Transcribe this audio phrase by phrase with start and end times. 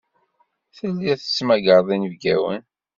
[0.77, 2.61] Tellid tettmagared inebgawen.